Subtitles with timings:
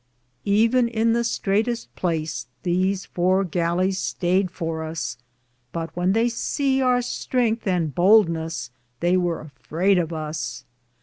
[0.49, 5.15] Even in the straighteste place these four gallis stayed for us,
[5.71, 10.65] but when they se our strengthe and bouldnes, they weare afrayed of us.